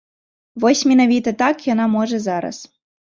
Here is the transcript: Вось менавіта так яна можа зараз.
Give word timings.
Вось 0.61 0.81
менавіта 0.91 1.33
так 1.43 1.55
яна 1.73 1.85
можа 1.97 2.17
зараз. 2.27 2.57